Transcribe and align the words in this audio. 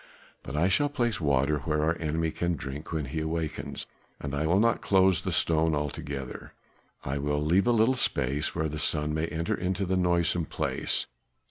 But 0.41 0.55
I 0.55 0.67
shall 0.67 0.89
place 0.89 1.21
water 1.21 1.59
where 1.59 1.83
our 1.83 1.95
enemy 1.99 2.31
can 2.31 2.55
drink 2.55 2.91
when 2.91 3.05
he 3.05 3.19
awakens; 3.19 3.85
and 4.19 4.33
I 4.33 4.47
will 4.47 4.59
not 4.59 4.81
close 4.81 5.21
the 5.21 5.31
stone 5.31 5.75
altogether, 5.75 6.53
I 7.05 7.19
will 7.19 7.39
leave 7.45 7.67
a 7.67 7.71
little 7.71 7.93
space 7.93 8.55
where 8.55 8.67
the 8.67 8.79
sun 8.79 9.13
may 9.13 9.27
enter 9.27 9.53
into 9.53 9.85
that 9.85 9.95
noisome 9.97 10.45
place. 10.47 11.05